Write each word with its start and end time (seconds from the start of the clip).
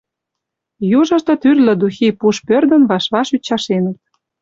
Южышто 0.99 1.33
тӱрлӧ 1.41 1.73
духи 1.83 2.07
пуш 2.19 2.35
пӧрдын 2.47 2.83
ваш-ваш 2.89 3.27
ӱчашеныт. 3.35 3.97